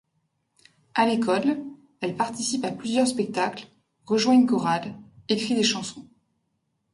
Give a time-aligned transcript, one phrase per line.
[0.95, 1.59] À l'école,
[1.99, 3.67] elle participe à plusieurs spectacles,
[4.07, 4.95] rejoint une chorale,
[5.29, 6.07] écrit des chansons.